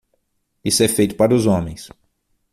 [0.65, 1.91] Isso é feito para os homens.